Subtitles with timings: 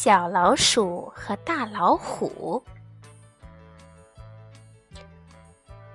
[0.00, 2.62] 小老鼠和大老虎。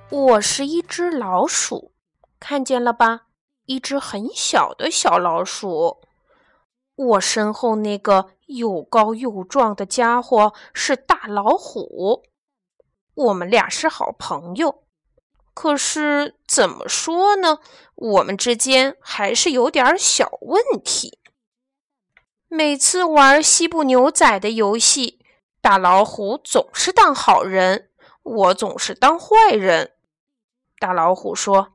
[0.09, 1.93] 我是一只老鼠，
[2.37, 3.27] 看见了吧？
[3.65, 6.01] 一只很小的小老鼠。
[6.95, 12.23] 我身后那个又高又壮的家伙是大老虎。
[13.13, 14.83] 我们俩是好朋友，
[15.53, 17.59] 可是怎么说呢？
[17.95, 21.19] 我们之间还是有点小问题。
[22.55, 25.25] 每次玩西部牛仔的游戏，
[25.59, 27.89] 大老虎总是当好人，
[28.21, 29.93] 我总是当坏人。
[30.77, 31.73] 大老虎说：“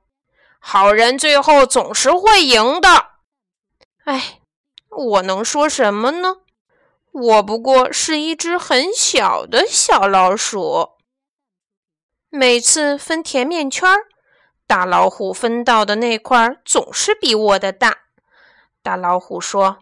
[0.60, 3.06] 好人最后总是会赢的。”
[4.06, 4.40] 哎，
[4.88, 6.42] 我能说什么呢？
[7.10, 10.90] 我不过是一只很小的小老鼠。
[12.30, 13.92] 每次分甜面圈，
[14.64, 18.02] 大老虎分到的那块总是比我的大。
[18.80, 19.78] 大老虎说。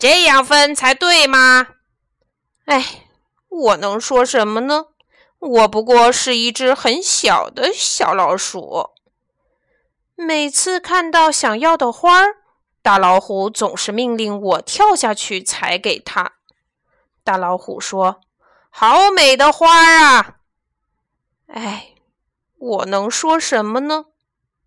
[0.00, 1.66] 这样分才对吗？
[2.64, 3.04] 哎，
[3.50, 4.86] 我能说什么呢？
[5.38, 8.92] 我不过是一只很小的小老鼠。
[10.16, 12.36] 每次看到想要的花儿，
[12.80, 16.32] 大老虎总是命令我跳下去采给他。
[17.22, 18.22] 大老虎说
[18.72, 20.36] ：“好美的花儿啊！”
[21.48, 21.94] 哎，
[22.56, 24.06] 我能说什么呢？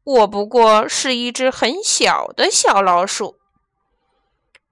[0.03, 3.39] 我不过是一只很小的小老鼠。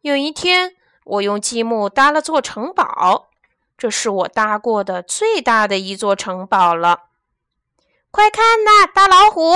[0.01, 3.29] 有一天，我用积木搭了座城堡，
[3.77, 7.03] 这是我搭过的最大的一座城堡了。
[8.09, 9.53] 快看呐，大老虎！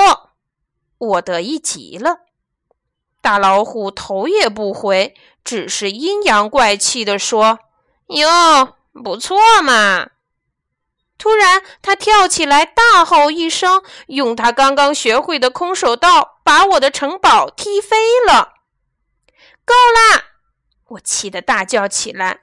[0.97, 2.19] 我得意极了。
[3.21, 7.57] 大老虎头也不回，只是阴阳怪气地说
[8.07, 10.11] ：“哟，不错嘛！”
[11.17, 18.53] 突然，他跳起来，大吼一声，用他刚刚学会的空手道把我的城堡踢飞了。
[19.65, 20.34] 够啦！
[20.89, 22.39] 我气得大叫起来：“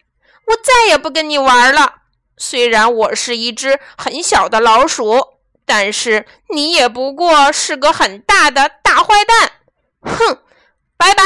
[0.49, 2.03] 我再也不跟你玩了！
[2.37, 9.53] 虽然我是一只很小的老鼠，但是你也不过是个很大的大坏蛋！
[10.03, 10.39] 哼，
[10.97, 11.23] 拜拜！”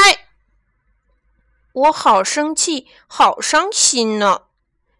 [1.73, 4.41] 我好生气，好伤心呢。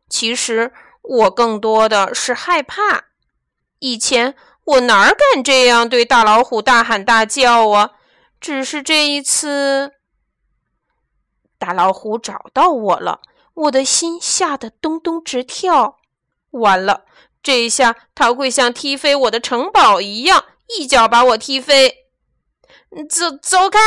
[0.09, 3.05] 其实我更多的是害怕。
[3.79, 7.91] 以前我哪敢这样对大老虎大喊大叫啊？
[8.41, 9.93] 只是这一次。
[11.59, 13.21] 大老虎找到我了，
[13.53, 15.97] 我的心吓得咚咚直跳。
[16.51, 17.05] 完了，
[17.41, 20.45] 这一下他会像踢飞我的城堡一样，
[20.77, 22.05] 一脚把我踢飞。
[23.09, 23.79] 走走开！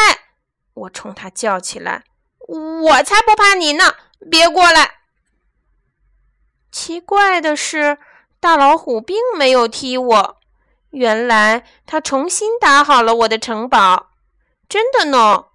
[0.75, 2.05] 我冲他叫起来
[2.49, 3.95] ：“我才不怕你呢！
[4.31, 4.95] 别过来！”
[6.71, 7.99] 奇怪的是，
[8.41, 10.37] 大老虎并没有踢我。
[10.91, 14.11] 原来他重新打好了我的城堡。
[14.69, 15.47] 真的呢。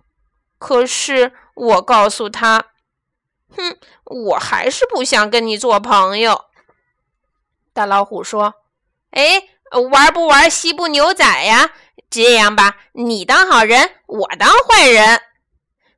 [0.57, 1.33] 可是。
[1.55, 2.65] 我告诉他
[3.49, 6.45] ：“哼，我还是不想跟你做朋友。”
[7.73, 8.55] 大老虎说
[9.11, 9.41] ：“哎，
[9.91, 11.71] 玩不玩西部牛仔呀？
[12.09, 15.21] 这样吧，你当好人，我当坏人。”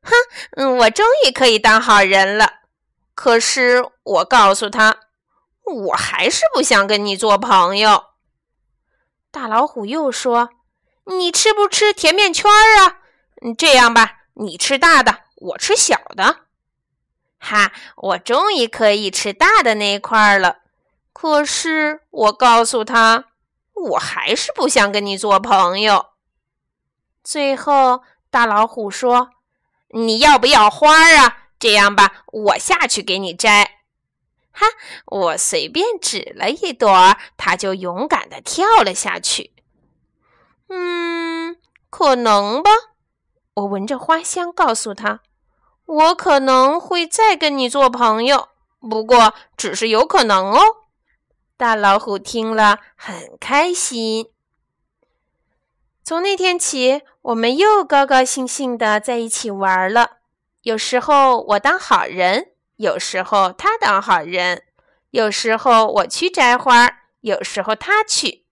[0.01, 0.13] 哼，
[0.56, 2.53] 嗯我终于可以当好人了。
[3.13, 4.97] 可是我告诉他
[5.66, 8.06] ：“我还是不想跟你做朋友。”
[9.31, 10.50] 大老虎又说
[11.06, 13.00] ：“你吃不吃甜面圈啊？
[13.57, 16.42] 这样吧，你吃大的。”我吃小的，
[17.40, 17.72] 哈！
[17.96, 20.59] 我终于可以吃大的那一块了。
[21.14, 23.25] 可是我告诉他，
[23.74, 26.08] 我还是不想跟你做朋友。
[27.24, 29.30] 最后，大老虎说
[29.94, 31.50] ：“你要不要花啊？
[31.59, 33.81] 这样吧，我下去给你摘。”
[34.52, 34.66] 哈！
[35.06, 39.54] 我随便指了一朵，它就勇敢地跳了下去。
[40.69, 41.58] 嗯，
[41.92, 42.72] 可能吧。
[43.57, 45.22] 我闻着花香，告诉他。
[45.85, 50.59] 我可能会再跟你做朋友，不过只是有可能哦。
[51.56, 54.27] 大老虎听了很开心。
[56.04, 60.18] 从那天起，我们又高高兴兴的在一起玩了。
[60.62, 64.65] 有时候我当好人，有时候他当好人，
[65.10, 68.45] 有时候我去摘花，有时候他去。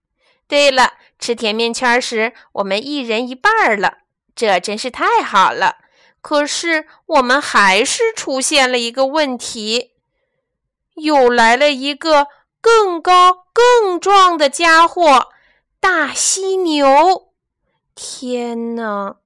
[0.48, 3.98] 对了，吃甜面圈时，我们一人一半了，
[4.36, 5.78] 这真是太好了。
[6.20, 9.92] 可是，我们还是出现了一个问题，
[10.94, 12.26] 又来了一个
[12.60, 15.28] 更高、更壮的家伙——
[15.80, 17.32] 大犀牛！
[17.94, 19.16] 天哪！